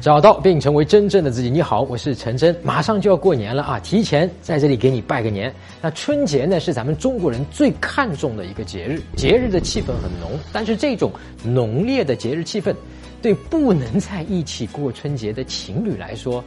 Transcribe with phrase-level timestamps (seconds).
[0.00, 1.50] 找到并成为真正的自己。
[1.50, 2.56] 你好，我是陈真。
[2.62, 5.54] 马上就要过年了啊，提前在这里给你拜个年。
[5.82, 10.38] 那春节呢，是咱们中国人最看重的一个节日，节日的气氛很浓。
[10.54, 11.12] 但是这种
[11.44, 12.74] 浓烈的节日气氛，
[13.20, 16.42] 对不能在一起过春节的情侣来说，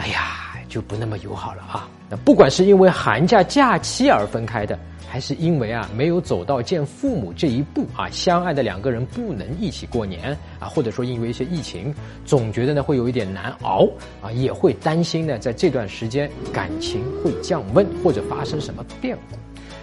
[0.00, 1.88] 哎呀，就不那么友好了啊。
[2.08, 4.78] 那不管是因为寒假假期而分开的。
[5.12, 11.92] 还是因为啊没有走到见父母这一步啊，相爱的两个人不能一起过年啊，或者说因为一些疫情，
[12.24, 13.88] 总觉得呢会有一点难熬
[14.22, 19.36] 啊，也会担心呢在这段时间感情会降温或者发生什么变故。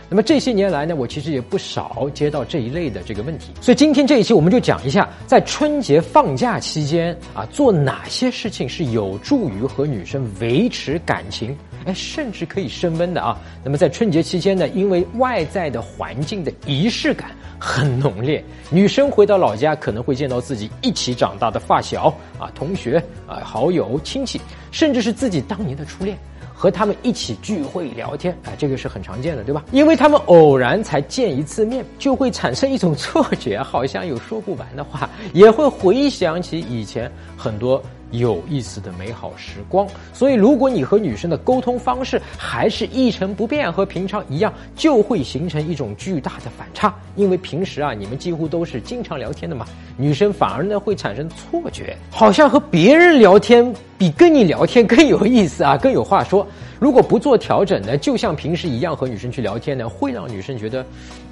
[0.09, 11.53] 那么这些年来呢，我其实也不少接到这一类的这个问题，所以今天这一期我们就讲一下，在春节放假期间啊，做哪些事情是有助于和女生维持感情，
[11.85, 13.38] 哎，甚至可以升温的啊。
[13.66, 22.05] 那么在春节期间呢，因为外在的环境的仪式感很浓烈，女生回到老家可能会见到自己一起长大的发小
[22.39, 24.39] 啊、同学啊、好友、亲戚，
[24.71, 26.17] 甚至是自己当年的初恋。
[26.59, 29.63] 和他们一起聚会聊天啊，这个是很常见的，对吧？
[29.72, 37.80] 因为他们偶然才见一次面，就会产生一种错觉，好像有说不完的话，也会回想起以前很多。
[38.11, 46.94] 有意思的美好时光，所以如果你和女生的沟通方式还是一成不变，和平常一样，就会形成一种巨大的反差。
[47.16, 49.66] 因为平时啊，你们几乎都是经常聊天的嘛，
[49.97, 56.47] 女生反而呢会产生错觉，好像和别人聊天比跟你聊天更有意思啊，更有话说。
[56.80, 60.85] 如果不做调整呢，就像平时一样和女生去聊天呢，会让女生觉得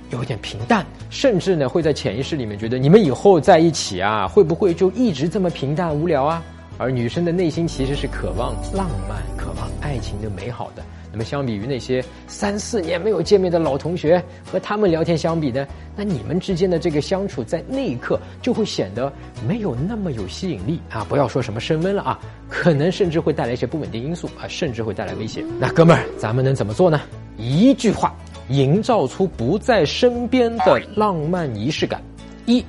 [0.10, 6.44] 有点平淡，甚至呢会在潜意识里面觉得你们以后在一起啊，会不会就一直这么平淡无聊啊？
[6.78, 10.84] 而女生的内心其实是渴望浪漫、渴望爱情的美好的。
[11.12, 15.66] 那么，相比于那些三四年没有见面的老同学，和他们聊天相比呢，
[15.96, 19.10] 那你们之间的这个相处，在那一刻就会显得
[19.48, 21.06] 没有那么有吸引力啊！
[21.08, 25.42] 不要说什么升温了啊，可能甚至会带来一些不稳定因素啊，甚至会带来威胁。
[25.58, 27.00] 那哥们儿，咱们能怎么做呢？
[27.38, 28.14] 一句话，
[28.50, 32.04] 营造出不在身边的浪漫仪式感。
[32.46, 32.62] 一。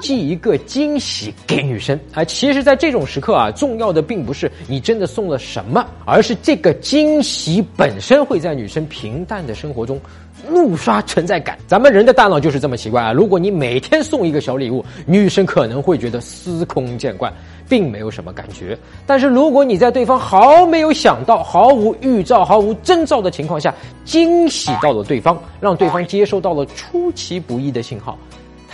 [0.00, 2.24] 寄一个惊喜给女生啊！
[2.24, 10.00] 其实，在这种时刻啊，重要的并不是你真的送了什么，而是这个惊喜本身会在女生平淡的生活中
[10.48, 11.58] 怒刷存在感。
[11.66, 13.12] 咱们人的大脑就是这么奇怪啊！
[13.12, 17.32] 如果你每天送一个小礼物，女生可能会觉得司空见惯，
[17.68, 18.76] 并没有什么感觉。
[19.06, 23.74] 但是，如果你在对方毫没有想到、毫无预兆、毫无征兆的情况下，
[24.04, 28.18] 惊喜到了对方，让对方接收到了出其不意的信号。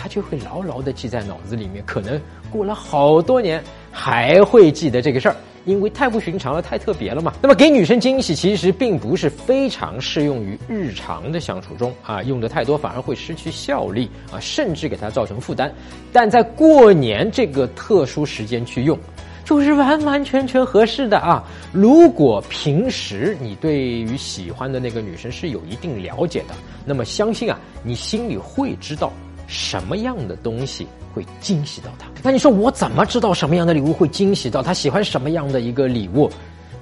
[0.07, 2.19] 就会牢牢的记在脑子里面，可能
[2.49, 5.35] 过了好多年还会记得这个事儿，
[5.65, 7.33] 因为太不寻常了，太特别了嘛。
[7.41, 15.73] 那么给女生惊喜，其实并不是非常适用于日常的相处中啊，用的太多反而会失去效力啊，甚至给她造成负担。
[16.13, 18.97] 但在过年这个特殊时间去用，
[19.43, 21.43] 就是完完全全合适的啊。
[21.73, 29.11] 如果平时你对于喜欢的那个女生是有一定了解的，那么相信啊，你心里会知道。
[29.47, 32.07] 什么样的东西会惊喜到他？
[32.21, 34.73] 那你说我怎么知道什么样的礼物会惊喜到他？
[34.73, 36.29] 喜欢什么样的一个礼物？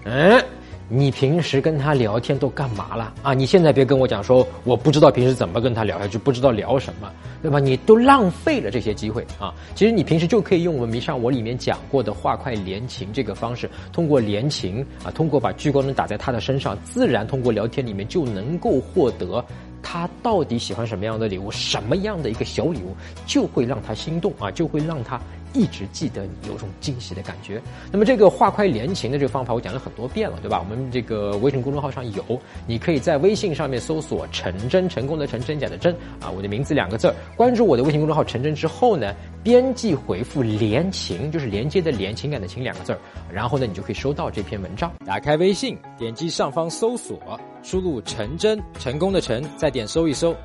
[0.04, 0.44] 嗯。
[0.88, 3.34] 你平时跟他聊天都干嘛了啊？
[3.34, 7.12] 你现在别跟我讲说我不知道平时怎么跟他聊下去，不知道聊什么，
[7.42, 7.60] 对吧？
[7.60, 9.52] 你都浪费了这些机会啊！
[9.74, 19.44] 其实你平时就可以用我们迷上我里面讲过的画快连情这个方式，通过连情啊，通过把聚光灯打在他的身上，自然通过聊天里面就能够获得
[19.86, 22.96] 他到底喜欢什么样的礼物，什么样的一个小礼物
[23.28, 25.22] 就会让他心动啊，就会让他。
[25.54, 27.62] 一直记得你有种惊喜的感觉。
[27.90, 30.60] 那么这个画快连情的这个方法，我讲了很多遍了，对吧？
[30.60, 32.22] 我们这个微信公众号上有，
[32.68, 37.16] 你可以在微信上面搜索“陈真”，成功的陈，真假的真啊，我的名字两个字。
[37.38, 42.98] 关注我的微信公众号“陈真”之后呢，编辑回复“连情”，就是连接的连，情感的情两个字，
[43.32, 44.92] 然后呢，你就可以收到这篇文章。
[45.06, 47.18] 打开微信，点击上方搜索，
[47.66, 50.36] 输入“陈真”，成功的陈，再点搜一搜。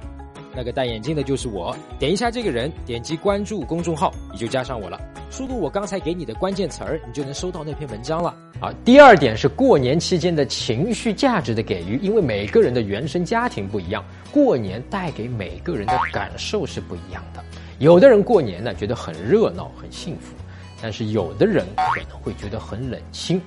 [0.56, 4.98] 那个戴眼镜的就是我，点一下这个人，点击关注公众号，你就加上我了。
[5.30, 8.34] 输入我刚才给你的关键词儿，你就能收到那篇文章了。
[8.58, 14.02] 啊，第二点是过年期间的情绪价值的给予，因为每个人的原生家庭不一样，
[14.32, 17.44] 过年带给每个人的感受是不一样的。
[17.80, 20.34] 有的人过年呢觉得很热闹、很幸福，
[20.80, 23.38] 但是有的人可能会觉得很冷清。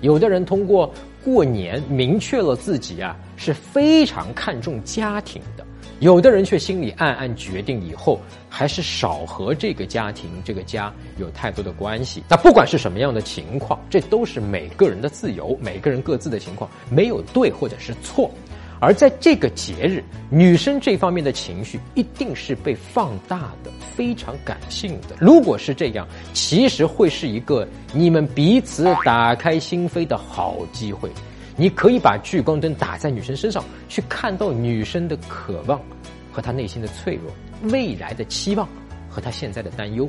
[0.00, 0.92] 有的人通过
[1.24, 5.64] 过年明确了自己啊是非常看重家庭的。
[6.00, 12.22] 有的人却心里暗暗决定，以后还是少和这个家庭、这个家有太多的关系。
[12.28, 18.30] 那不管是什么样的情况，这都是每个人的自由，每个人各自的情况，没有对或者是错。
[18.80, 25.16] 而在这个节日，女生这方面的情绪一定是被放大的，非常感性的。
[25.18, 31.10] 如果是这样，其实会是一个你们彼此打开心扉的好机会。
[31.56, 35.80] 你可以把聚光灯打在女生身上，去看到女生的渴望
[36.30, 37.32] 和她内心的脆弱、
[37.72, 38.68] 未来的期望
[39.08, 40.08] 和她现在的担忧。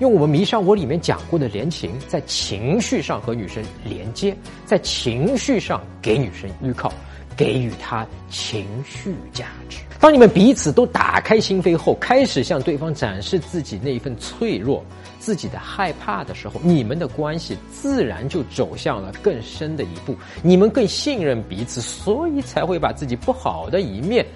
[0.00, 6.92] 用我们《迷上我》里面讲过的连情，在情绪上和女生连接，在情绪上给女生依靠，
[7.40, 9.78] 给予他情绪价值。
[9.98, 14.84] 当你们彼此都打开心扉后，开始向对方展示自己那一份脆弱、
[15.18, 20.14] 自己的害怕的时候，你们的关系自然就走向了更深的一步。
[20.42, 24.26] 你们更信任彼此，所以才会把自己不好的一面。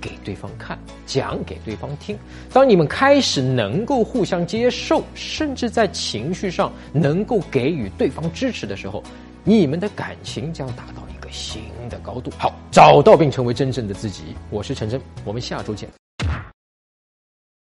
[0.00, 2.16] 给对方看，讲给对方听。
[2.52, 9.02] 当你们开始能够互相接受，甚至在情绪上能够给予对方支持的时候，
[9.42, 11.01] 你们的感情将达到
[11.32, 12.30] 新的高度。
[12.38, 14.36] 好，找到并成为真正的自己。
[14.50, 15.88] 我是陈真，我们下周见。